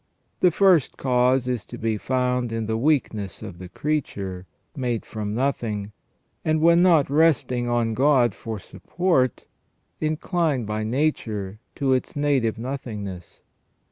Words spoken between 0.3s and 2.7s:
The first cause is to be found in